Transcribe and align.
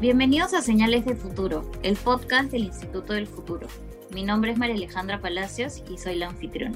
Bienvenidos 0.00 0.54
a 0.54 0.62
Señales 0.62 1.04
de 1.04 1.14
Futuro, 1.14 1.70
el 1.82 1.94
podcast 1.94 2.50
del 2.52 2.64
Instituto 2.64 3.12
del 3.12 3.26
Futuro. 3.26 3.66
Mi 4.14 4.22
nombre 4.22 4.50
es 4.50 4.56
María 4.56 4.74
Alejandra 4.74 5.20
Palacios 5.20 5.82
y 5.90 5.98
soy 5.98 6.14
la 6.14 6.28
anfitriona. 6.28 6.74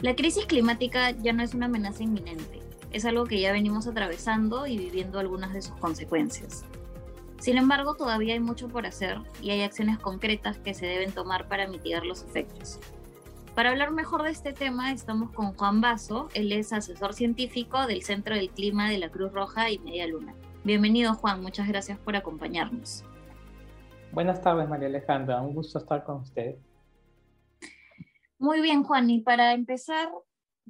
La 0.00 0.14
crisis 0.14 0.46
climática 0.46 1.10
ya 1.10 1.32
no 1.32 1.42
es 1.42 1.52
una 1.52 1.66
amenaza 1.66 2.04
inminente, 2.04 2.62
es 2.92 3.04
algo 3.04 3.24
que 3.24 3.40
ya 3.40 3.50
venimos 3.50 3.88
atravesando 3.88 4.68
y 4.68 4.78
viviendo 4.78 5.18
algunas 5.18 5.52
de 5.52 5.62
sus 5.62 5.74
consecuencias. 5.78 6.64
Sin 7.40 7.58
embargo, 7.58 7.96
todavía 7.96 8.34
hay 8.34 8.40
mucho 8.40 8.68
por 8.68 8.86
hacer 8.86 9.18
y 9.42 9.50
hay 9.50 9.62
acciones 9.62 9.98
concretas 9.98 10.58
que 10.58 10.74
se 10.74 10.86
deben 10.86 11.10
tomar 11.10 11.48
para 11.48 11.66
mitigar 11.66 12.06
los 12.06 12.22
efectos. 12.22 12.78
Para 13.56 13.70
hablar 13.70 13.90
mejor 13.90 14.22
de 14.22 14.30
este 14.30 14.52
tema, 14.52 14.92
estamos 14.92 15.32
con 15.32 15.54
Juan 15.54 15.80
Basso, 15.80 16.28
él 16.34 16.52
es 16.52 16.72
asesor 16.72 17.14
científico 17.14 17.88
del 17.88 18.04
Centro 18.04 18.36
del 18.36 18.50
Clima 18.50 18.88
de 18.88 18.98
la 18.98 19.08
Cruz 19.08 19.32
Roja 19.32 19.72
y 19.72 19.80
Media 19.80 20.06
Luna. 20.06 20.36
Bienvenido 20.64 21.12
Juan, 21.12 21.42
muchas 21.42 21.68
gracias 21.68 21.98
por 21.98 22.16
acompañarnos. 22.16 23.04
Buenas 24.12 24.40
tardes 24.40 24.66
María 24.66 24.88
Alejandra, 24.88 25.42
un 25.42 25.54
gusto 25.54 25.78
estar 25.78 26.02
con 26.04 26.22
usted. 26.22 26.56
Muy 28.38 28.62
bien 28.62 28.82
Juan, 28.82 29.10
y 29.10 29.20
para 29.20 29.52
empezar 29.52 30.08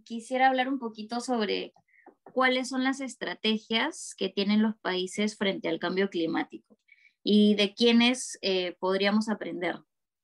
quisiera 0.03 0.49
hablar 0.49 0.67
un 0.67 0.81
poquito 0.81 1.21
sobre 1.21 1.73
cuáles 2.25 2.71
son 2.71 2.83
las 2.83 3.01
estrategias 3.01 4.17
que 4.19 4.29
tienen 4.29 4.63
los 4.63 4.75
países 4.79 5.37
frente 5.37 5.69
al 5.69 5.79
cambio 5.79 6.11
climático 6.11 6.77
y 7.23 7.55
de 7.55 7.73
quiénes 7.73 8.37
eh, 8.43 8.77
podríamos 8.81 9.29
aprender 9.29 9.77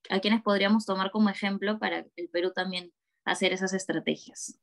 a 0.08 0.18
quienes 0.18 0.42
podríamos 0.42 0.84
tomar 0.84 1.12
como 1.12 1.28
ejemplo 1.28 1.78
para 1.78 2.06
el 2.16 2.28
Perú 2.28 2.50
también 2.52 2.92
hacer 3.24 3.52
esas 3.52 3.72
estrategias. 3.72 4.58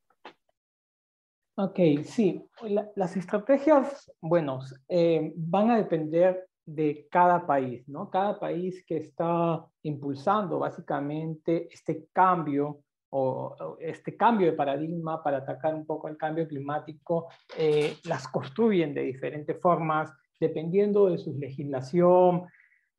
Ok, 1.60 1.80
sí. 2.04 2.48
las 2.96 3.18
estrategias, 3.18 4.12
bueno, 4.22 4.60
eh, 4.88 5.34
van 5.36 5.72
a 5.72 5.78
depender 5.78 6.48
de 6.64 7.08
cada 7.10 7.48
país, 7.48 7.90
¿no? 7.90 8.12
Cada 8.12 8.40
país 8.40 8.86
que 8.86 8.98
está 8.98 9.66
impulsando 9.82 10.60
básicamente 10.60 11.68
este 11.74 12.10
cambio 12.14 12.82
o, 13.10 13.76
este 13.80 14.16
cambio 14.16 14.52
de 14.52 14.54
paradigma 14.54 15.24
para 15.24 15.38
atacar 15.38 15.74
un 15.74 15.88
poco 15.88 16.08
el 16.10 16.16
cambio 16.16 16.48
climático, 16.48 17.28
eh, 17.58 17.96
las 18.04 18.28
construyen 18.28 18.94
de 18.94 19.02
diferentes 19.02 19.60
formas, 19.60 20.14
dependiendo 20.40 21.10
de 21.10 21.18
su 21.18 21.36
legislación, 21.40 22.46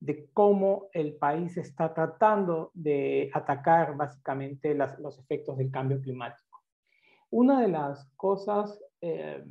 de 0.01 0.31
cómo 0.33 0.89
el 0.93 1.15
país 1.15 1.57
está 1.59 1.95
tratando 1.95 2.73
de 2.75 3.31
atacar 3.33 3.97
básicamente 3.97 4.75
los 4.75 5.17
efectos 5.21 5.59
del 5.59 5.71
cambio 5.71 6.01
climático. 6.01 6.48
Una 7.31 7.61
de 7.61 7.69
las 7.69 8.09
cosas 8.17 8.81
eh, 9.01 9.45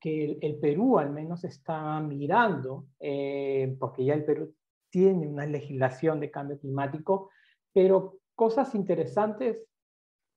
que 0.00 0.38
el, 0.40 0.58
Perú 0.58 0.98
al 0.98 1.10
menos 1.10 1.44
está 1.44 2.00
mirando, 2.00 2.86
eh, 3.00 3.76
porque 3.78 4.04
ya 4.04 4.14
el 4.14 4.24
Perú 4.24 4.54
tiene 4.90 5.26
una 5.26 5.44
legislación 5.44 6.20
de 6.20 6.30
cambio 6.30 6.58
climático, 6.58 7.30
pero 7.72 8.18
cosas 8.34 8.74
interesantes 8.74 9.58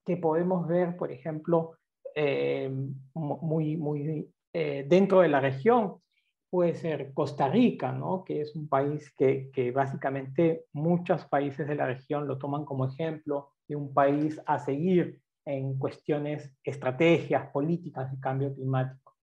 que 0.06 0.18
podemos 0.18 0.68
ver, 0.68 0.98
por 0.98 1.12
ejemplo, 1.12 1.78
eh, 2.16 2.70
muy, 3.14 3.78
muy 3.78 4.30
dentro 4.54 5.22
de 5.22 5.30
la 5.30 5.40
región, 5.40 6.02
puede 6.50 6.76
ser 6.76 7.14
Costa 7.14 7.48
Rica, 7.48 7.94
¿no? 7.94 8.26
que 8.26 8.42
es 8.42 8.54
un 8.56 8.68
país 8.68 9.14
que, 9.16 9.50
que, 9.54 9.72
básicamente 9.72 10.66
muchos 10.74 11.26
países 11.26 11.66
de 11.66 11.76
la 11.76 11.86
región 11.86 12.28
lo 12.28 12.38
toman 12.38 12.66
como 12.66 12.86
ejemplo 12.86 13.54
de 13.70 13.78
un 13.78 13.94
país 13.94 14.42
a 14.46 14.60
seguir 14.60 15.22
en 15.46 15.78
cuestiones, 15.78 16.56
estrategias, 16.64 17.50
políticas 17.52 18.12
de 18.12 18.20
cambio 18.20 18.54
climático. 18.54 19.16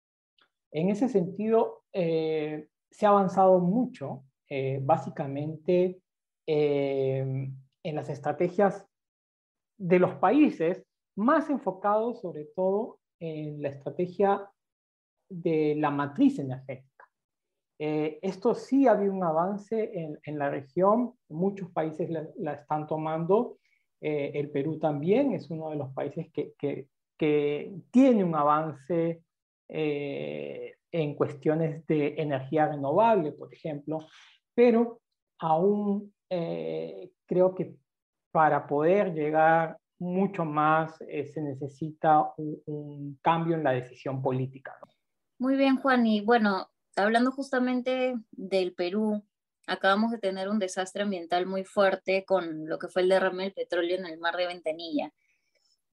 En 0.70 0.90
ese 0.90 1.08
sentido, 1.08 1.84
eh, 1.92 2.68
se 2.90 3.06
ha 3.06 3.10
avanzado 3.10 3.58
mucho, 3.60 4.24
eh, 4.48 4.80
básicamente, 4.82 6.00
eh, 6.46 7.50
en 7.82 7.94
las 7.94 8.08
estrategias 8.08 8.86
de 9.78 9.98
los 9.98 10.14
países, 10.14 10.84
más 11.16 11.50
enfocados 11.50 12.20
sobre 12.20 12.44
todo 12.44 13.00
en 13.20 13.60
la 13.62 13.68
estrategia 13.68 14.48
de 15.28 15.74
la 15.76 15.90
matriz 15.90 16.38
energética. 16.38 16.88
Eh, 17.80 18.18
esto 18.22 18.54
sí 18.54 18.86
ha 18.86 18.92
habido 18.92 19.12
un 19.12 19.22
avance 19.22 19.92
en, 19.94 20.38
la 20.38 20.50
región, 20.50 21.14
muchos 21.28 21.70
países 21.70 22.10
la, 22.10 22.52
están 22.52 22.86
tomando, 22.86 23.58
eh, 24.00 24.32
el 24.34 24.50
Perú 24.50 24.78
también 24.78 25.32
es 25.32 25.50
uno 25.50 25.70
de 25.70 25.76
los 25.76 25.92
países 25.92 26.28
que, 26.32 26.86
tiene 27.90 28.22
un 28.22 28.36
avance 28.36 29.22
eh, 29.68 30.74
en 30.92 31.14
cuestiones 31.16 31.84
de 31.88 32.14
energía 32.16 32.68
renovable, 32.68 33.32
por 33.32 33.52
ejemplo, 33.52 34.06
pero 34.54 35.00
aún 35.40 36.12
creo 36.28 37.54
que 37.56 37.74
para 38.30 38.66
poder 38.68 39.14
llegar 39.14 39.78
mucho 39.98 40.44
más 40.44 40.96
se 40.98 41.40
necesita 41.40 42.32
un, 42.36 43.18
cambio 43.20 43.56
en 43.56 43.64
la 43.64 43.72
decisión 43.72 44.22
política. 44.22 44.76
Muy 45.38 45.56
bien, 45.56 45.76
Juan. 45.76 46.06
Y 46.06 46.20
bueno, 46.20 46.68
hablando 46.96 47.32
justamente 47.32 48.14
del 48.30 48.74
Perú, 48.74 49.24
acabamos 49.68 50.10
de 50.10 50.18
tener 50.18 50.48
un 50.48 50.58
desastre 50.58 51.02
ambiental 51.02 51.46
muy 51.46 51.64
fuerte 51.64 52.24
con 52.24 52.68
lo 52.68 52.78
que 52.78 52.88
fue 52.88 53.02
el 53.02 53.08
derrame 53.08 53.44
del 53.44 53.52
petróleo 53.52 53.96
en 53.96 54.06
el 54.06 54.18
mar 54.18 54.36
de 54.36 54.46
Ventanilla. 54.46 55.12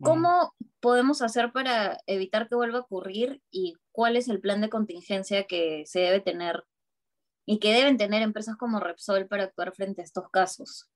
¿Cómo 0.01 0.53
podemos 0.81 1.21
hacer 1.21 1.51
para 1.51 1.97
evitar 2.05 2.49
que 2.49 2.55
vuelva 2.55 2.79
a 2.79 2.81
ocurrir 2.81 3.41
y 3.49 3.75
cuál 3.91 4.17
es 4.17 4.27
el 4.27 4.41
plan 4.41 4.59
de 4.61 4.69
contingencia 4.69 5.45
que 5.45 5.83
se 5.85 5.99
debe 5.99 6.19
tener 6.19 6.63
y 7.45 7.59
que 7.59 7.73
deben 7.73 7.97
tener 7.97 8.21
empresas 8.21 8.57
como 8.57 8.79
Repsol 8.79 9.27
para 9.27 9.43
actuar 9.43 9.73
frente 9.73 10.01
a 10.01 10.03
estos 10.03 10.29
casos? 10.29 10.89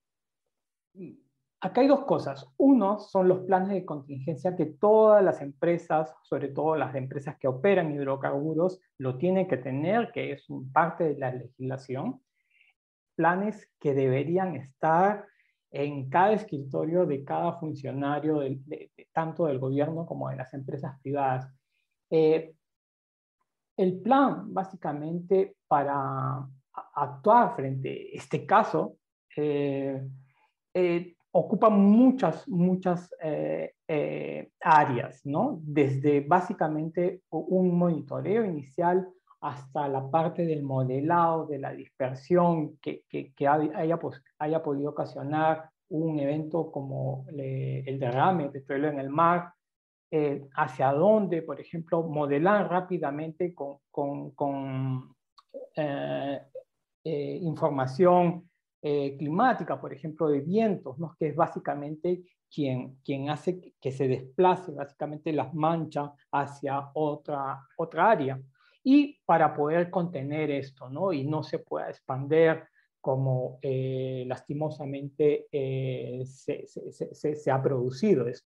Acá 1.62 1.82
hay 1.82 1.88
dos 1.88 2.06
cosas. 2.06 2.46
Uno 2.58 3.00
son 3.00 3.28
los 3.28 3.40
planes 3.40 3.70
de 3.70 3.86
contingencia 3.86 4.56
que 4.56 4.66
todas 4.66 5.24
las 5.24 5.42
empresas, 5.42 6.14
sobre 6.24 6.50
todo 6.50 6.76
las 6.76 6.96
empresas 6.96 7.38
que 7.38 7.48
operan 7.48 7.94
hidrocarburos, 7.94 8.82
lo 8.98 9.18
tienen 9.18 9.48
que 9.48 9.58
tener, 9.58 10.12
que 10.12 10.34
es 10.34 10.46
parte 10.74 11.04
de 11.04 11.18
la 11.18 11.32
legislación. 11.32 12.22
Planes 13.20 13.70
que 13.82 13.94
deberían 13.94 14.56
estar 14.56 15.28
en 15.72 16.10
cada 16.10 16.32
escritorio 16.32 17.06
de 17.06 17.26
cada 17.26 17.60
funcionario, 17.60 18.40
tanto 19.12 19.46
del 19.46 19.60
gobierno 19.60 20.06
como 20.06 20.30
de 20.30 20.38
las 20.38 20.54
empresas 20.54 20.98
privadas. 21.02 21.54
Eh, 22.10 22.54
el 23.76 24.00
plan, 24.00 24.54
básicamente, 24.54 25.58
para 25.68 26.48
actuar 26.96 27.58
frente 27.58 27.90
a 27.90 28.18
este 28.18 28.46
caso, 28.46 28.96
eh, 29.36 30.02
eh, 30.74 31.14
ocupa 31.32 31.70
muchas, 31.70 32.48
muchas 32.48 33.14
áreas, 34.62 35.26
¿no? 35.26 35.60
Desde 35.62 36.22
básicamente 36.22 37.24
un 37.32 37.78
monitoreo 37.78 38.46
inicial 38.46 39.10
hasta 39.42 39.88
la 39.88 40.10
parte 40.10 40.46
del 40.46 40.64
modelado, 40.64 41.46
de 41.46 41.60
la 41.60 41.74
dispersión 41.74 42.78
que, 42.78 43.04
que, 43.10 43.48
haya, 43.48 43.98
haya, 44.38 44.64
podido 44.64 44.92
ocasionar 44.92 45.70
un 45.90 46.20
evento 46.20 46.72
como 46.72 47.26
el 47.30 48.00
derrame 48.00 48.44
de 48.44 48.50
petróleo 48.50 48.92
en 48.92 49.00
el 49.00 49.10
mar, 49.10 49.54
eh, 50.12 50.46
hacia 50.56 50.92
dónde, 50.92 51.42
por 51.42 51.60
ejemplo, 51.60 52.04
modelar 52.04 52.70
rápidamente 52.70 53.54
con, 53.54 53.78
con, 53.92 54.32
con 54.32 55.16
información 57.04 58.50
eh, 58.82 59.18
climática, 59.18 59.80
por 59.80 59.92
ejemplo, 59.92 60.30
de 60.30 60.40
vientos, 60.40 60.98
¿no? 61.00 61.14
que 61.20 61.28
es 61.28 61.36
básicamente 61.36 62.24
quien, 62.50 62.96
quien 63.04 63.30
hace 63.30 63.74
que 63.80 63.92
se 63.92 64.08
desplace 64.08 64.72
básicamente 64.72 65.34
las 65.34 65.54
manchas 65.54 66.12
hacia 66.32 66.90
otra, 66.94 67.62
otra 67.76 68.12
área. 68.12 68.42
Y 68.84 69.20
para 69.26 69.54
poder 69.54 69.90
contener 69.90 70.52
esto, 70.52 70.90
¿no? 70.90 71.12
Y 71.14 71.26
no 71.26 71.44
se 71.44 71.60
pueda 71.60 71.90
expander 71.90 72.68
como 73.02 73.60
eh, 73.62 74.26
lastimosamente 74.28 75.48
eh, 75.52 76.24
se, 76.26 76.66
se, 76.68 77.36
se, 77.36 77.52
ha 77.52 77.62
producido 77.62 78.28
esto. 78.28 78.48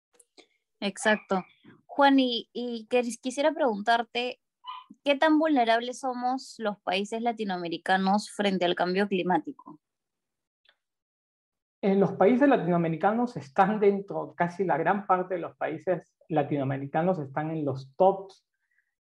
Exacto. 0.80 1.44
Juan, 1.86 2.20
y, 2.20 2.50
y 2.54 2.88
quisiera 3.22 3.54
preguntarte, 3.54 4.40
¿qué 5.04 5.16
tan 5.16 5.40
vulnerables 5.40 6.00
somos 6.00 6.56
los 6.60 6.80
países 6.80 7.22
latinoamericanos 7.22 8.30
frente 8.30 8.66
al 8.66 8.76
cambio 8.76 9.08
climático? 9.08 9.80
En 11.82 12.00
los 12.00 12.14
países 12.14 12.50
latinoamericanos 12.50 13.38
están 13.38 13.80
dentro, 13.80 14.34
casi 14.36 14.64
la 14.64 14.78
gran 14.78 15.06
parte 15.06 15.36
de 15.36 15.42
los 15.42 15.56
países 15.56 16.16
latinoamericanos 16.30 17.20
están 17.20 17.52
en 17.52 17.64
los 17.64 17.94
tops 17.96 18.44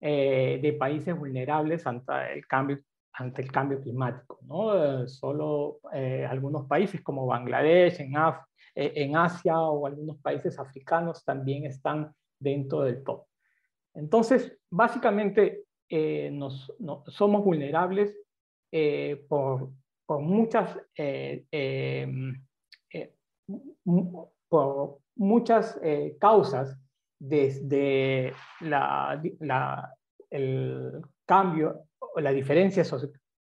eh, 0.03 0.57
de 0.59 0.73
países 0.73 1.15
vulnerables 1.15 1.85
ante 1.85 2.33
el 2.33 2.47
cambio, 2.47 2.79
ante 3.13 3.43
el 3.43 3.51
cambio 3.51 3.79
climático. 3.79 4.39
¿no? 4.41 5.07
solo 5.07 5.79
eh, 5.93 6.25
algunos 6.27 6.65
países 6.65 7.01
como 7.01 7.27
Bangladesh, 7.27 8.01
en, 8.01 8.15
eh, 8.15 8.93
en 8.95 9.15
Asia 9.15 9.59
o 9.59 9.85
algunos 9.85 10.17
países 10.17 10.57
africanos 10.57 11.23
también 11.23 11.67
están 11.67 12.11
dentro 12.39 12.81
del 12.81 13.03
top. 13.03 13.25
Entonces, 13.93 14.57
básicamente, 14.71 15.65
nos, 16.31 16.73
somos 17.07 17.43
vulnerables 17.43 18.17
por, 19.27 19.69
por, 20.05 20.21
muchas, 20.21 20.79
por 24.49 24.99
muchas 25.15 25.79
causas 26.17 26.80
desde 27.21 28.33
la, 28.61 29.21
el 30.31 31.01
cambio 31.23 31.83
o 31.99 32.19
la 32.19 32.31
diferencia 32.31 32.83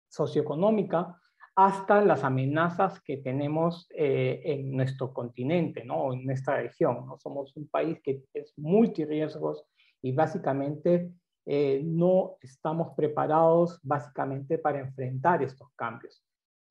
socioeconómica 0.09 1.21
hasta 1.57 2.01
las 2.01 2.23
amenazas 2.23 3.01
que 3.03 3.17
tenemos 3.17 3.89
eh, 3.91 4.41
en 4.45 4.71
nuestro 4.71 5.13
continente, 5.13 5.85
¿no? 5.85 6.13
en 6.13 6.25
nuestra 6.25 6.63
región. 6.63 7.05
¿no? 7.07 7.19
Somos 7.19 7.57
un 7.57 7.69
país 7.69 7.99
que 8.03 8.23
es 8.33 8.53
multirriesgos 8.57 9.65
y 10.03 10.13
básicamente 10.13 11.11
eh, 11.45 11.83
no 11.85 12.37
estamos 12.41 12.95
preparados 12.97 13.81
básicamente 13.83 14.57
para 14.57 14.81
enfrentar 14.81 15.43
estos 15.43 15.69
cambios. 15.75 16.23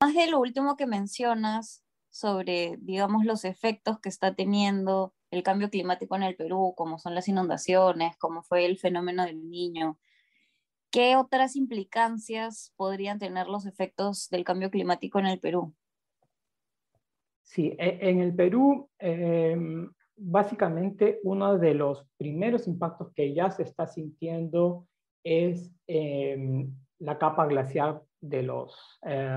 Más 0.02 0.14
de 0.14 0.28
lo 0.28 0.40
último 0.40 0.78
que 0.78 0.88
mencionas 0.88 1.84
sobre, 2.10 2.78
digamos, 2.80 3.26
los 3.26 3.44
efectos 3.44 4.00
que 4.00 4.08
está 4.08 4.36
teniendo 4.36 5.14
el 5.34 5.42
cambio 5.42 5.70
climático 5.70 6.16
en 6.16 6.24
el 6.24 6.36
Perú, 6.36 6.74
como 6.78 7.00
son 7.00 7.16
las 7.16 7.28
inundaciones, 7.28 8.16
como 8.18 8.44
fue 8.44 8.66
el 8.66 8.78
fenómeno 8.78 9.26
del 9.26 9.50
niño. 9.50 9.98
¿Qué 10.92 11.16
otras 11.16 11.56
implicancias 11.56 12.72
podrían 12.76 13.18
tener 13.18 13.48
los 13.48 13.66
efectos 13.66 14.30
del 14.30 14.44
cambio 14.44 14.70
climático 14.70 15.18
en 15.18 15.26
el 15.26 15.40
Perú? 15.40 15.74
Sí, 17.42 17.76
e, 17.80 17.98
en 18.10 18.20
el 18.20 18.36
Perú, 18.36 18.90
em, 19.00 19.92
básicamente 20.16 21.20
uno 21.24 21.58
de 21.58 21.74
los 21.74 22.06
primeros 22.18 22.68
impactos 22.68 23.12
que 23.14 23.34
ya 23.34 23.50
se 23.50 23.64
está 23.64 23.88
sintiendo 23.88 24.86
es 25.24 25.72
em, 25.88 26.72
la 27.00 27.18
capa 27.18 27.48
glacial 27.48 28.04
de, 28.22 28.44
los, 28.44 29.00
eh, 29.04 29.36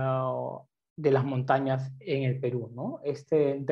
de 0.96 1.10
las 1.10 1.25
montañas 1.25 1.93
en 2.00 2.25
el 2.25 2.40
Perú. 2.40 2.70
¿no? 2.75 3.00
Este 3.04 3.62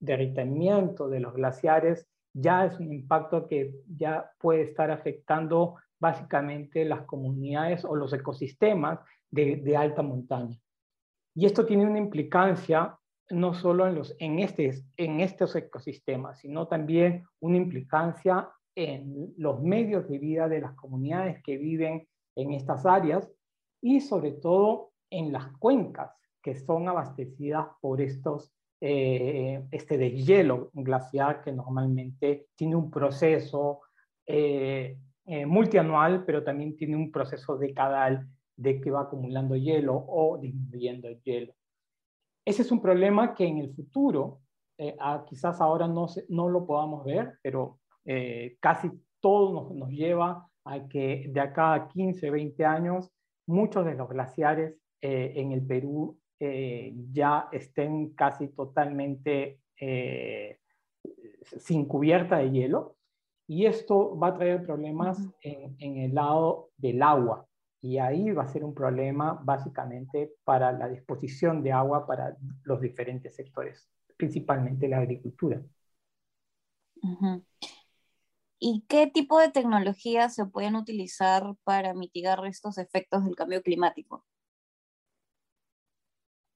derritamiento 0.00 1.08
de 1.08 1.20
los 1.20 1.34
glaciares 1.34 2.06
ya 2.34 2.66
es 2.66 2.78
un 2.80 2.92
impacto 2.92 3.46
que 3.46 3.74
ya 3.96 4.30
puede 4.38 4.62
estar 4.62 4.90
afectando 4.90 5.76
básicamente 6.00 6.84
las 6.84 7.02
comunidades 7.02 7.84
o 7.84 7.94
los 7.94 8.12
ecosistemas 8.12 8.98
de, 9.30 9.76
alta 9.76 10.02
montaña. 10.02 10.58
Y 11.34 11.46
esto 11.46 11.64
tiene 11.64 11.86
una 11.86 11.98
implicancia 11.98 12.98
no 13.30 13.54
solo 13.54 13.86
en, 14.18 14.38
este, 14.38 14.84
en 14.96 15.20
estos 15.20 15.56
ecosistemas, 15.56 16.40
sino 16.40 16.68
también 16.68 17.24
una 17.40 17.56
implicancia 17.56 18.50
en 18.76 19.32
los 19.38 19.62
medios 19.62 20.08
de 20.08 20.18
vida 20.18 20.48
de 20.48 20.60
las 20.60 20.74
comunidades 20.74 21.42
que 21.42 21.56
viven 21.56 22.06
en 22.36 22.52
estas 22.52 22.84
áreas 22.84 23.30
y 23.80 24.00
sobre 24.00 24.32
todo 24.32 24.90
en 25.10 25.32
las 25.32 25.56
cuencas 25.58 26.10
que 26.44 26.54
son 26.54 26.86
abastecidas 26.88 27.66
por 27.80 28.02
estos 28.02 28.54
eh, 28.86 29.66
este 29.70 29.96
deshielo 29.96 30.68
glaciar 30.74 31.42
que 31.42 31.50
normalmente 31.52 32.48
tiene 32.54 32.76
un 32.76 32.90
proceso 32.90 33.80
eh, 34.26 34.98
eh, 35.24 35.46
multianual, 35.46 36.26
pero 36.26 36.44
también 36.44 36.76
tiene 36.76 36.94
un 36.94 37.10
proceso 37.10 37.56
decadal 37.56 38.28
de 38.56 38.82
que 38.82 38.90
va 38.90 39.02
acumulando 39.02 39.56
hielo 39.56 39.94
o 40.06 40.36
disminuyendo 40.36 41.08
el 41.08 41.22
hielo. 41.22 41.54
Ese 42.44 42.60
es 42.60 42.70
un 42.70 42.82
problema 42.82 43.34
que 43.34 43.46
en 43.46 43.56
el 43.56 43.74
futuro, 43.74 44.40
quizás 45.26 45.62
ahora 45.62 45.88
no, 45.88 46.06
no 46.28 46.50
lo 46.50 46.66
podamos 46.66 47.06
ver, 47.06 47.38
pero 47.40 47.78
casi 48.60 48.90
todo 49.18 49.50
nos, 49.54 49.74
nos 49.74 49.88
lleva 49.88 50.46
a 50.66 50.86
que 50.88 51.30
de 51.30 51.40
acá 51.40 51.72
a 51.72 51.88
15, 51.88 52.30
20 52.30 52.64
años, 52.66 53.10
muchos 53.46 53.86
de 53.86 53.94
los 53.94 54.10
glaciares 54.10 54.76
en 55.00 55.52
el 55.52 55.66
Perú 55.66 56.18
eh, 56.40 56.92
ya 57.12 57.48
estén 57.52 58.10
casi 58.10 58.48
totalmente 58.48 59.60
eh, 59.80 60.58
sin 61.58 61.86
cubierta 61.86 62.38
de 62.38 62.50
hielo. 62.50 62.96
Y 63.46 63.66
esto 63.66 64.18
va 64.18 64.28
a 64.28 64.34
traer 64.34 64.64
problemas 64.64 65.18
en, 65.42 65.98
el 65.98 66.14
lado 66.14 66.70
del 66.76 67.02
agua. 67.02 67.46
Y 67.82 67.98
ahí 67.98 68.30
va 68.30 68.44
a 68.44 68.48
ser 68.48 68.64
un 68.64 68.74
problema 68.74 69.38
básicamente 69.44 70.32
para 70.44 70.72
la 70.72 70.88
disposición 70.88 71.62
de 71.62 71.72
agua 71.72 72.06
para 72.06 72.36
los 72.62 72.80
diferentes 72.80 73.36
sectores, 73.36 73.86
principalmente 74.16 74.88
la 74.88 74.98
agricultura. 74.98 75.60
¿Y 78.58 78.82
qué 78.88 79.06
tipo 79.06 79.38
de 79.38 79.50
tecnologías 79.50 80.34
se 80.34 80.46
pueden 80.46 80.74
utilizar 80.74 81.54
para 81.64 81.92
mitigar 81.92 82.44
estos 82.46 82.78
efectos 82.78 83.22
del 83.24 83.36
cambio 83.36 83.62
climático? 83.62 84.24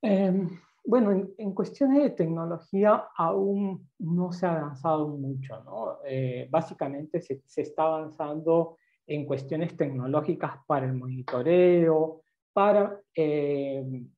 Em, 0.01 0.49
bueno, 0.85 1.11
en, 1.37 1.53
cuestiones 1.53 2.03
de 2.03 2.11
tecnología 2.11 3.09
aún 3.17 3.91
no 3.99 4.33
se 4.33 4.47
ha 4.47 4.57
avanzado 4.57 5.09
mucho, 5.09 5.63
¿no? 5.65 5.99
Eh, 6.07 6.47
básicamente 6.51 7.21
se, 7.21 7.43
está 7.61 7.83
avanzando 7.83 8.79
en 9.07 9.27
cuestiones 9.27 9.77
tecnológicas 9.77 10.59
para 10.67 10.87
el 10.87 10.95
monitoreo, 10.95 12.23
para 12.53 13.01
em, 13.15 14.09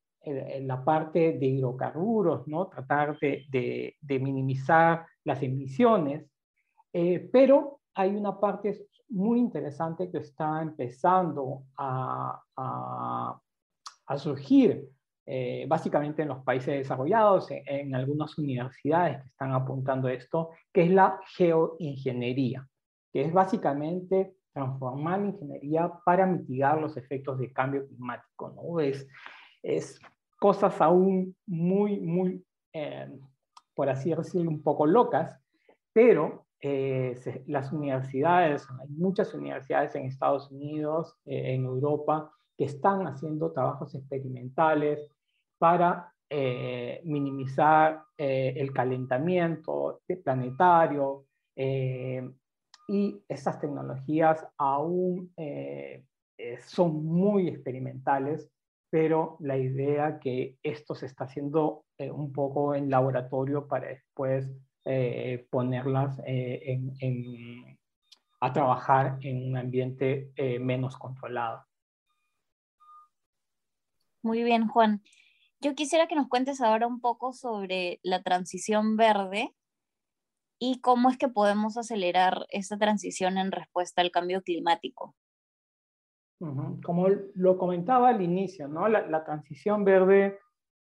la 0.62 0.84
parte 0.84 1.32
de 1.32 1.46
hidrocarburos, 1.46 2.46
¿no? 2.46 2.68
Tratar 2.68 3.18
de, 3.18 3.96
minimizar 4.20 5.06
las 5.24 5.42
emisiones, 5.42 6.30
eh, 6.92 7.28
pero 7.32 7.80
hay 7.94 8.14
una 8.14 8.38
parte 8.38 8.86
muy 9.08 9.38
interesante 9.38 10.10
que 10.10 10.18
está 10.18 10.62
empezando 10.62 11.64
a, 11.76 12.40
a 14.06 14.18
surgir 14.18 14.90
eh, 15.26 15.64
básicamente 15.68 16.22
en 16.22 16.28
los 16.28 16.42
países 16.42 16.78
desarrollados, 16.78 17.48
en, 17.50 17.94
algunas 17.94 18.36
universidades 18.38 19.22
que 19.22 19.28
están 19.28 19.52
apuntando 19.52 20.08
esto, 20.08 20.50
que 20.72 20.84
es 20.84 20.90
la 20.90 21.20
geoingeniería, 21.36 22.66
que 23.12 23.22
es 23.22 23.32
básicamente 23.32 24.34
transformar 24.52 25.20
la 25.20 25.28
ingeniería 25.28 25.92
para 26.04 26.26
mitigar 26.26 26.80
los 26.80 26.96
efectos 26.96 27.38
de 27.38 27.52
cambio 27.52 27.86
climático. 27.86 28.50
¿no? 28.50 28.80
Es, 28.80 29.06
es 29.62 30.00
cosas 30.38 30.80
aún 30.80 31.36
muy, 31.46 32.00
muy, 32.00 32.44
eh, 32.72 33.08
por 33.74 33.88
así 33.88 34.12
decirlo, 34.14 34.50
un 34.50 34.62
poco 34.62 34.86
locas, 34.86 35.38
pero 35.92 36.46
eh, 36.62 37.14
las 37.46 37.72
universidades, 37.72 38.66
hay 38.80 38.88
muchas 38.88 39.32
universidades 39.32 39.94
en 39.94 40.06
Estados 40.06 40.50
Unidos, 40.50 41.16
en 41.24 41.64
Europa, 41.64 42.32
que 42.60 42.66
están 42.66 43.06
haciendo 43.06 43.52
trabajos 43.52 43.94
experimentales 43.94 45.00
para 45.56 46.12
eh, 46.28 47.00
minimizar 47.04 48.02
eh, 48.18 48.52
el 48.54 48.70
calentamiento 48.74 50.02
planetario 50.22 51.24
eh, 51.56 52.30
y 52.86 53.24
estas 53.26 53.58
tecnologías 53.62 54.46
aún 54.58 55.32
son 56.66 57.02
muy 57.02 57.48
experimentales, 57.48 58.50
pero 58.90 59.38
la 59.40 59.56
idea 59.56 60.18
que 60.20 60.58
esto 60.62 60.94
se 60.94 61.06
está 61.06 61.24
haciendo 61.24 61.86
un 61.98 62.30
poco 62.30 62.74
en 62.74 62.90
laboratorio 62.90 63.66
para 63.66 63.88
después 63.88 64.50
ponerlas 65.48 66.20
a 68.40 68.52
trabajar 68.52 69.18
en 69.22 69.48
un 69.48 69.56
ambiente 69.56 70.32
menos 70.60 70.98
controlado. 70.98 71.64
Muy 74.22 74.42
bien, 74.42 74.68
Juan. 74.68 75.02
Yo 75.60 75.74
quisiera 75.74 76.06
que 76.06 76.14
nos 76.14 76.28
cuentes 76.28 76.60
ahora 76.60 76.86
un 76.86 77.00
poco 77.00 77.32
sobre 77.32 78.00
la 78.02 78.22
transición 78.22 78.96
verde 78.96 79.54
y 80.58 80.80
cómo 80.80 81.08
es 81.08 81.18
que 81.18 81.28
podemos 81.28 81.76
acelerar 81.76 82.46
esa 82.50 82.78
transición 82.78 83.38
en 83.38 83.50
respuesta 83.50 84.02
al 84.02 84.10
cambio 84.10 84.42
climático. 84.42 85.14
Como 86.38 87.08
lo 87.34 87.58
comentaba 87.58 88.08
al 88.08 88.22
inicio, 88.22 88.68
¿no? 88.68 88.88
la, 88.88 89.24
transición 89.24 89.84
verde, 89.84 90.38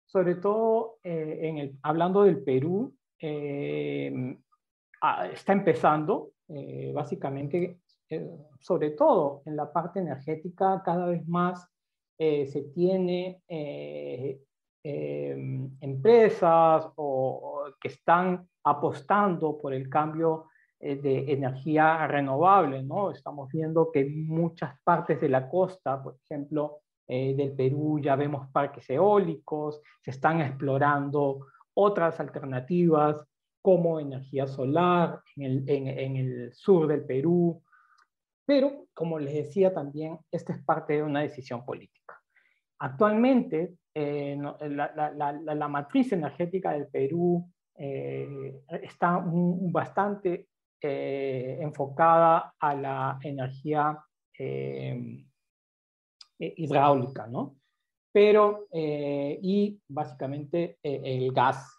sobre 0.06 0.36
todo 0.36 1.00
eh, 1.04 1.40
en 1.44 1.58
el, 1.58 1.80
hablando 1.84 2.24
del 2.24 2.42
Perú, 2.42 2.96
eh, 3.20 4.38
ah, 5.02 5.28
está 5.28 5.52
empezando, 5.52 6.32
eh, 6.48 6.92
básicamente, 6.94 7.82
sobre 8.60 8.92
todo 8.92 9.42
en 9.46 9.58
la 9.58 9.72
parte 9.72 10.00
energética, 10.00 10.82
cada 10.84 11.06
vez 11.08 11.26
más 11.28 11.70
se 12.22 12.62
tiene 12.74 13.42
Em, 14.84 15.78
empresas 15.80 16.88
o, 16.96 17.66
que 17.80 17.90
están 17.90 18.48
apostando 18.64 19.56
por 19.60 19.76
el 19.76 19.88
cambio 19.88 20.48
eh, 20.80 20.96
de 20.96 21.32
energía 21.32 22.08
renovable, 22.08 22.82
¿no? 22.82 23.12
Estamos 23.12 23.48
viendo 23.52 23.92
que 23.92 24.06
muchas 24.06 24.74
partes 24.84 25.22
de 25.22 25.30
la 25.30 25.48
costa, 25.48 26.02
por 26.02 26.18
ejemplo, 26.26 26.80
eh, 27.08 27.36
del 27.36 27.52
Perú 27.52 28.00
ya 28.02 28.16
vemos 28.16 28.50
parques 28.52 28.90
eólicos, 28.90 29.82
se 30.02 30.10
están 30.10 30.42
explorando 30.42 31.46
otras 31.76 32.20
alternativas 32.20 33.24
como 33.62 34.00
energía 34.00 34.48
solar 34.48 35.22
en 35.36 36.18
el 36.18 36.52
sur 36.54 36.88
del 36.88 37.06
Perú, 37.06 37.62
pero 38.52 38.88
como 38.94 39.18
les 39.18 39.34
decía 39.34 39.74
también, 39.74 40.20
esta 40.30 40.52
es 40.52 40.62
parte 40.62 40.92
de 40.92 41.04
una 41.04 41.22
decisión 41.22 41.64
política. 41.64 42.22
Actualmente, 42.80 43.76
la, 43.96 45.68
matriz 45.70 46.12
energética 46.12 46.74
del 46.74 46.88
Perú 46.88 47.50
está 47.74 49.24
bastante 49.26 50.50
enfocada 50.82 52.54
a 52.60 52.76
la 52.76 53.20
energía 53.24 53.98
hidráulica, 56.38 57.28
¿no? 57.28 57.56
Pero, 58.12 58.68
y 58.74 59.80
básicamente 59.88 60.78
el 60.84 61.32
gas 61.32 61.74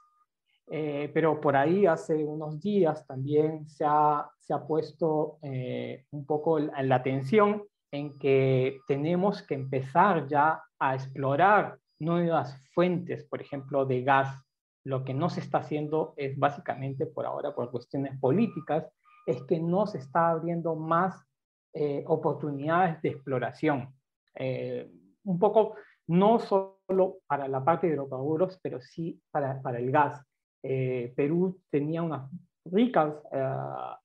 eh, 0.75 1.11
pero 1.13 1.39
por 1.39 1.55
ahí 1.55 1.85
hace 1.85 2.25
unos 2.25 2.59
días 2.59 3.07
también 3.07 3.69
se 3.69 3.85
ha, 3.87 4.27
se 4.39 4.55
ha 4.55 4.67
puesto 4.67 5.37
eh, 5.43 6.07
un 6.13 6.25
poco 6.25 6.59
la 6.59 6.95
atención 6.95 7.65
en 7.91 8.19
que 8.19 8.81
tenemos 8.89 9.43
que 9.43 9.53
empezar 9.53 10.27
ya 10.29 10.63
a 10.79 10.95
explorar 10.95 11.77
nuevas 11.99 12.57
fuentes, 12.73 13.23
por 13.25 13.43
ejemplo, 13.43 13.85
de 13.85 14.03
gas. 14.03 14.35
Lo 14.83 15.05
que 15.05 15.13
no 15.13 15.29
se 15.29 15.41
está 15.41 15.59
haciendo 15.59 16.15
es 16.17 16.39
básicamente 16.39 17.05
por 17.05 17.27
ahora, 17.27 17.55
por 17.55 17.71
cuestiones 17.71 18.19
políticas, 18.19 18.91
es 19.27 19.43
que 19.43 19.61
no 19.61 19.87
se 19.87 19.99
está 19.99 20.31
abriendo 20.31 20.75
más 20.75 21.23
eh, 21.75 22.03
oportunidades 22.07 23.03
de 23.03 23.11
exploración. 23.11 23.95
un 25.25 25.39
poco, 25.39 25.77
no 26.07 26.39
solo 26.39 27.19
para 27.27 27.47
la 27.47 27.63
parte 27.63 27.87
de 27.87 27.93
hidrocarburos, 27.93 28.59
pero 28.63 28.81
sí 28.81 29.21
para, 29.31 29.61
para 29.61 29.79
el 29.79 29.91
gas. 29.93 30.25
Eh, 30.63 31.13
Perú 31.17 31.61
tenía 31.71 32.03
unas 32.03 32.31
ricas 32.65 33.15
eh, 33.33 33.45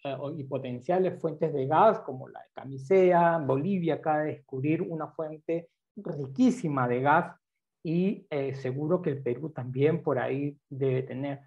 eh, 0.05 0.17
y 0.37 0.43
potenciales 0.45 1.19
fuentes 1.21 1.53
de 1.53 1.67
gas, 1.67 1.99
como 1.99 2.27
la 2.27 2.39
de 2.39 2.47
Camisea, 2.53 3.37
Bolivia 3.37 3.95
acaba 3.95 4.21
de 4.21 4.33
descubrir 4.33 4.81
una 4.81 5.07
fuente 5.07 5.69
riquísima 5.95 6.87
de 6.87 7.01
gas 7.01 7.35
y 7.83 8.27
seguro 8.55 9.01
que 9.01 9.11
el 9.11 9.23
Perú 9.23 9.49
también 9.51 10.03
por 10.03 10.19
ahí 10.19 10.57
debe 10.69 11.03
tener. 11.03 11.39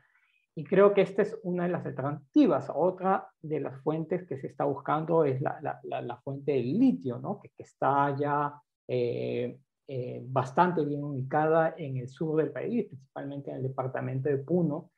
Y 0.55 0.65
creo 0.65 0.95
que 0.95 1.03
esta 1.03 1.23
es 1.23 1.39
una 1.43 1.65
de 1.65 1.69
las 1.69 1.85
alternativas. 1.85 2.73
Otra 2.75 3.29
de 3.43 3.61
las 3.61 3.79
fuentes 3.83 4.27
que 4.27 4.39
se 4.39 4.47
está 4.47 4.65
buscando 4.65 5.25
es 5.25 5.41
la, 5.43 6.21
fuente 6.25 6.53
del 6.53 6.79
litio, 6.79 7.41
que 7.43 7.51
está 7.59 8.17
ya 8.17 8.55
bastante 10.29 10.83
bien 10.83 11.05
ubicada 11.05 11.75
en 11.77 11.99
el 11.99 12.09
sur 12.09 12.37
del 12.37 12.53
país, 12.53 12.87
principalmente 12.87 13.51
en 13.51 13.57
el 13.59 13.63
departamento 13.65 14.31
de 14.31 14.39
Puno, 14.39 14.91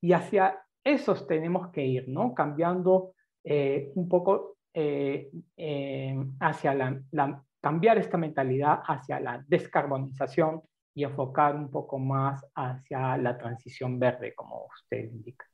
y 0.00 0.12
hacia 0.12 0.62
esos 0.84 1.26
tenemos 1.26 1.70
que 1.70 1.84
ir, 1.84 2.08
¿no? 2.08 2.34
Cambiando 2.34 3.14
eh, 3.44 3.92
un 3.94 4.08
poco 4.08 4.56
eh, 4.72 5.30
eh, 5.56 6.16
hacia 6.40 6.74
la, 6.74 7.44
cambiar 7.60 7.98
esta 7.98 8.16
mentalidad 8.16 8.80
hacia 8.86 9.20
la 9.20 9.44
descarbonización 9.46 10.62
y 10.94 11.04
enfocar 11.04 11.54
un 11.54 11.70
poco 11.70 11.98
más 11.98 12.44
hacia 12.54 13.16
la 13.16 13.36
transición 13.36 13.98
verde, 13.98 14.34
como 14.34 14.66
usted 14.66 15.04
indica. 15.04 15.46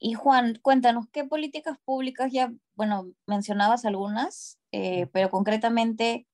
Y 0.00 0.14
Juan, 0.14 0.58
cuéntanos, 0.62 1.06
¿qué 1.10 1.24
políticas 1.24 1.78
públicas 1.84 2.30
ya, 2.30 2.52
bueno, 2.74 3.10
mencionabas 3.26 3.84
algunas, 3.84 4.58
pero 4.70 5.30
concretamente, 5.30 6.26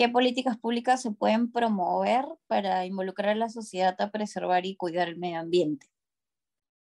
¿Qué 0.00 0.08
políticas 0.08 0.56
públicas 0.56 1.02
se 1.02 1.12
pueden 1.12 1.52
promover 1.52 2.24
para 2.46 2.86
involucrar 2.86 3.32
a 3.32 3.34
la 3.34 3.50
sociedad 3.50 3.94
a 4.00 4.10
preservar 4.10 4.64
y 4.64 4.74
cuidar 4.74 5.08
el 5.08 5.18
medio 5.18 5.40
ambiente? 5.40 5.88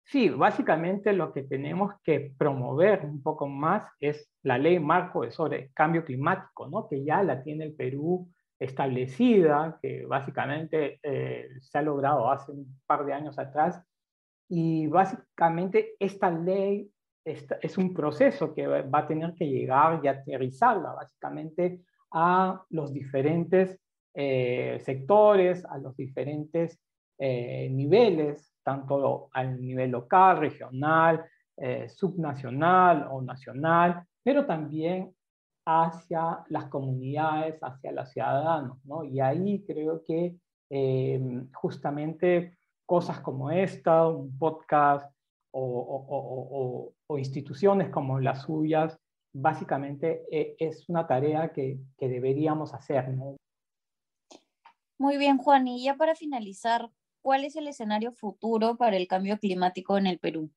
Sí, 0.05 0.31
básicamente 0.31 1.13
lo 1.13 1.31
que 1.35 1.43
tenemos 1.43 1.93
que 2.03 2.33
promover 2.39 3.05
un 3.05 3.23
poco 3.23 3.47
más 3.47 3.87
es 4.01 4.27
la 4.43 4.57
ley 4.57 4.81
marco 4.81 5.31
sobre 5.31 5.71
cambio 5.75 6.03
climático, 6.03 6.67
¿no? 6.67 6.89
que 6.89 7.05
ya 7.05 7.23
la 7.23 7.43
tiene 7.43 7.65
el 7.65 7.75
Perú 7.75 8.27
establecida, 8.59 9.79
que 9.83 10.07
básicamente 10.07 10.99
eh, 11.03 11.51
se 11.61 11.77
ha 11.77 11.83
logrado 11.83 12.31
hace 12.31 12.53
un 12.53 12.81
par 12.87 13.05
de 13.05 13.13
años 13.13 13.39
atrás. 13.39 13.83
Y 14.49 14.87
básicamente 14.87 15.95
esta 15.99 16.31
ley 16.31 16.91
es 17.23 17.77
un 17.77 17.93
proceso 17.93 18.55
que 18.55 18.67
va 18.67 18.99
a 18.99 19.07
tener 19.07 19.35
que 19.35 19.47
llegar 19.47 20.01
y 20.03 20.09
aterrizarla. 20.09 20.95
Básicamente 20.95 21.83
a 22.15 22.65
los 22.71 22.93
diferentes 22.93 23.79
eh, 24.15 24.79
sectores, 24.85 25.65
a 25.65 25.77
los 25.79 25.97
diferentes 25.97 26.81
eh, 27.19 27.69
niveles, 27.71 28.55
tanto 28.63 29.29
al 29.33 29.61
nivel 29.61 29.91
local, 29.91 30.39
regional, 30.39 31.25
eh, 31.57 31.89
subnacional 31.89 33.09
o 33.11 33.21
nacional, 33.21 34.05
pero 34.23 34.47
también 34.47 35.13
hacia 35.67 36.45
las 36.49 36.67
comunidades, 36.67 37.59
hacia 37.61 37.91
los 37.91 38.09
ciudadanos, 38.11 38.79
¿no? 38.85 39.03
Y 39.03 39.21
ahí 39.21 39.65
creo 39.67 40.03
que 40.05 40.37
justamente 41.53 42.57
cosas 42.85 43.21
como 43.21 43.51
esta, 43.51 44.09
un 44.09 44.37
podcast 44.37 45.09
o, 45.53 46.93
o 47.07 47.19
instituciones 47.19 47.91
como 47.91 48.19
las 48.19 48.43
suyas, 48.43 48.99
básicamente 49.35 50.25
eh, 50.31 50.55
es 50.59 50.89
una 50.89 51.07
tarea 51.07 51.53
que, 51.53 51.79
deberíamos 51.99 52.73
hacer. 52.73 53.07
Muy 54.99 55.19
bien, 55.19 55.39
Juan. 55.39 55.67
Y 55.67 55.85
ya 55.85 55.97
para 55.97 56.15
finalizar, 56.15 56.89
¿cuál 57.21 57.45
es 57.45 57.57
el 57.57 57.69
escenario 57.69 58.13
futuro 58.13 58.77
para 58.77 58.97
el 58.97 59.09
cambio 59.09 59.39
climático 59.39 59.99
en 59.99 60.07
el 60.07 60.19
Perú? 60.19 60.51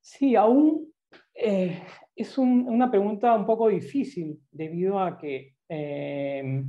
Sí, 0.00 0.36
aún 0.36 0.92
eh, 1.34 1.82
es 2.14 2.38
una 2.38 2.90
pregunta 2.90 3.34
un 3.34 3.44
poco 3.44 3.68
difícil 3.68 4.40
debido 4.50 5.00
a 5.00 5.18
que 5.18 5.56
eh, 5.68 6.64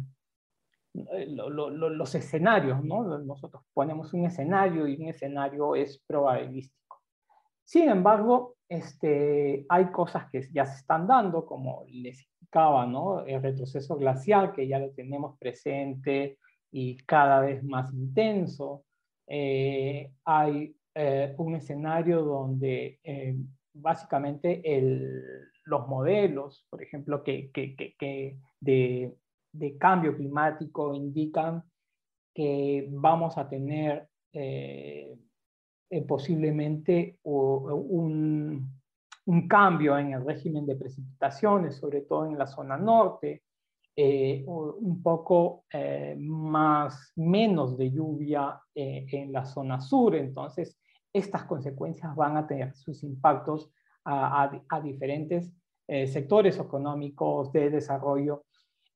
los 0.93 2.15
escenarios, 2.15 2.83
¿no? 2.83 3.19
Nosotros 3.19 3.63
ponemos 3.73 4.13
un 4.13 4.25
escenario 4.25 4.87
y 4.87 4.95
un 4.95 5.07
escenario 5.07 5.75
es 5.75 5.99
probabilístico. 6.05 7.01
Sin 7.63 7.89
embargo, 7.89 8.57
este, 8.71 9.65
hay 9.67 9.91
cosas 9.91 10.29
que 10.31 10.47
ya 10.53 10.65
se 10.65 10.77
están 10.77 11.05
dando, 11.05 11.45
como 11.45 11.83
les 11.89 12.25
¿no? 12.53 13.25
el 13.25 13.41
retroceso 13.41 13.97
glacial, 13.97 14.53
que 14.53 14.67
ya 14.67 14.79
lo 14.79 14.91
tenemos 14.91 15.37
presente 15.37 16.37
y 16.71 16.97
cada 17.05 17.41
vez 17.41 17.61
más 17.63 17.93
intenso. 17.93 18.85
Eh, 19.27 20.11
hay 20.25 20.73
eh, 20.95 21.35
un 21.37 21.55
escenario 21.55 22.23
donde 22.23 22.99
eh, 23.03 23.35
básicamente 23.73 24.61
los 25.65 25.87
modelos, 25.87 26.65
por 26.69 26.81
ejemplo, 26.81 27.23
que, 27.23 27.51
de, 28.61 29.77
cambio 29.77 30.15
climático 30.15 30.93
indican 30.93 31.63
que 32.33 32.87
vamos 32.89 33.37
a 33.37 33.49
tener 33.49 34.07
eh, 35.93 36.03
posiblemente 36.03 37.19
un, 37.23 38.71
un, 39.25 39.47
cambio 39.49 39.97
en 39.97 40.13
el 40.13 40.25
régimen 40.25 40.65
de 40.65 40.77
precipitaciones, 40.77 41.75
sobre 41.75 42.03
todo 42.03 42.25
en 42.27 42.37
la 42.37 42.47
zona 42.47 42.77
norte, 42.77 43.43
eh, 43.93 44.41
un 44.47 45.03
poco 45.03 45.65
eh, 45.69 46.15
más, 46.17 47.11
menos 47.17 47.77
de 47.77 47.91
lluvia 47.91 48.57
en 48.73 49.33
la 49.33 49.43
zona 49.43 49.81
sur. 49.81 50.15
Entonces, 50.15 50.79
estas 51.11 51.43
consecuencias 51.43 52.15
van 52.15 52.37
a 52.37 52.47
tener 52.47 52.73
sus 52.73 53.03
impactos 53.03 53.69
a, 54.05 54.49
diferentes 54.81 55.53
sectores 56.07 56.57
económicos 56.57 57.51
de 57.51 57.69
desarrollo 57.69 58.45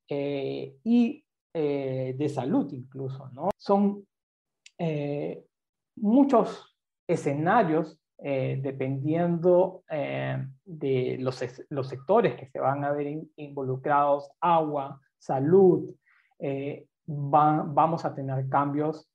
y 0.07 1.25
de 1.53 2.29
salud 2.33 2.71
incluso. 2.71 3.29
Son 3.57 4.07
muchos 5.97 6.74
escenarios 7.07 7.99
eh, 8.17 8.59
dependiendo 8.61 9.83
eh, 9.89 10.47
de 10.63 11.17
los, 11.19 11.43
los, 11.69 11.87
sectores 11.89 12.35
que 12.35 12.47
se 12.47 12.59
van 12.59 12.83
a 12.85 12.93
ver 12.93 13.21
involucrados, 13.35 14.31
agua, 14.39 15.01
salud, 15.17 15.93
eh, 16.39 16.87
vamos 17.05 18.05
a 18.05 18.15
tener 18.15 18.47
cambios. 18.47 19.09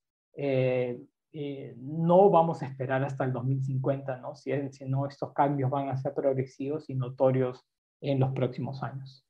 no 1.76 2.30
vamos 2.30 2.62
a 2.62 2.66
esperar 2.66 3.02
hasta 3.02 3.24
el 3.24 3.32
2050, 3.32 4.18
¿no? 4.18 4.34
Si, 4.34 4.52
si 4.70 4.84
no, 4.84 5.06
estos 5.06 5.32
cambios 5.32 5.70
van 5.70 5.88
a 5.88 5.96
ser 5.96 6.12
progresivos 6.12 6.90
y 6.90 6.94
notorios 6.94 7.66
en 8.02 8.20
los 8.20 8.32
próximos 8.32 8.82
años. 8.82 9.24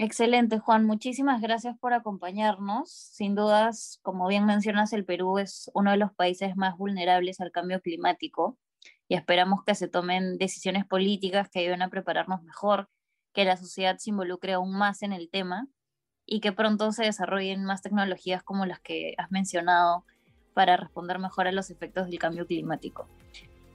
Excelente, 0.00 0.60
Juan. 0.60 0.84
Muchísimas 0.84 1.42
gracias 1.42 1.76
por 1.76 1.92
acompañarnos. 1.92 2.88
Sin 2.88 3.34
dudas, 3.34 3.98
como 4.02 4.28
bien 4.28 4.46
mencionas, 4.46 4.92
el 4.92 5.04
Perú 5.04 5.38
es 5.38 5.72
uno 5.74 5.90
de 5.90 5.96
los 5.96 6.12
países 6.12 6.56
más 6.56 6.78
vulnerables 6.78 7.40
al 7.40 7.50
cambio 7.50 7.80
climático 7.80 8.56
y 9.08 9.16
esperamos 9.16 9.64
que 9.64 9.74
se 9.74 9.88
tomen 9.88 10.38
decisiones 10.38 10.86
políticas 10.86 11.48
que 11.48 11.58
ayuden 11.58 11.82
a 11.82 11.88
prepararnos 11.88 12.44
mejor, 12.44 12.88
que 13.32 13.44
la 13.44 13.56
sociedad 13.56 13.96
se 13.98 14.10
involucre 14.10 14.52
aún 14.52 14.72
más 14.72 15.02
en 15.02 15.12
el 15.12 15.30
tema 15.30 15.66
y 16.24 16.38
que 16.38 16.52
pronto 16.52 16.92
se 16.92 17.02
desarrollen 17.02 17.64
más 17.64 17.82
tecnologías 17.82 18.44
como 18.44 18.66
las 18.66 18.78
que 18.78 19.14
has 19.18 19.32
mencionado 19.32 20.04
para 20.54 20.76
responder 20.76 21.18
mejor 21.18 21.48
a 21.48 21.52
los 21.52 21.70
efectos 21.70 22.06
del 22.06 22.20
cambio 22.20 22.46
climático. 22.46 23.08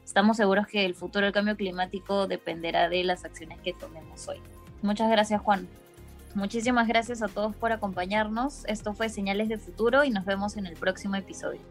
Estamos 0.05 0.37
seguros 0.37 0.67
que 0.67 0.85
el 0.85 0.95
futuro 0.95 1.25
del 1.25 1.33
cambio 1.33 1.57
climático 1.57 2.27
dependerá 2.27 2.87
de 2.87 3.03
las 3.03 3.25
acciones 3.25 3.59
que 3.59 3.73
tomemos 3.73 4.25
hoy. 4.29 4.41
Muchas 4.81 5.09
gracias, 5.11 5.41
Juan. 5.41 5.67
Muchísimas 6.35 6.87
gracias 6.87 7.21
a 7.21 7.27
todos 7.27 7.55
por 7.55 7.71
acompañarnos. 7.71 8.65
Esto 8.65 8.93
fue 8.93 9.09
Señales 9.09 9.49
de 9.49 9.59
Futuro 9.59 10.03
y 10.03 10.09
nos 10.09 10.25
vemos 10.25 10.57
en 10.57 10.65
el 10.65 10.75
próximo 10.75 11.15
episodio. 11.15 11.61